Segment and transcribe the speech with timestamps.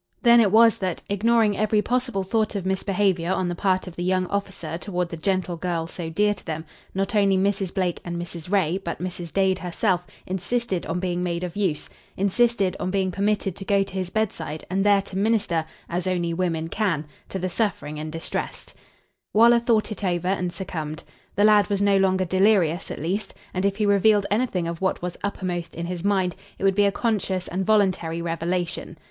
[0.23, 4.03] Then it was that, ignoring every possible thought of misbehavior on the part of the
[4.03, 7.71] young officer toward the gentle girl so dear to them, not only Mrs.
[7.71, 8.49] Blake and Mrs.
[8.49, 9.31] Ray, but Mrs.
[9.31, 11.87] Dade herself, insisted on being made of use,
[12.17, 16.33] insisted on being permitted to go to his bedside and there to minister, as only
[16.33, 18.73] women can, to the suffering and distressed.
[19.35, 21.03] Waller thought it over and succumbed.
[21.35, 25.03] The lad was no longer delirious, at least, and if he revealed anything of what
[25.03, 28.97] was uppermost in his mind it would be a conscious and voluntary revelation.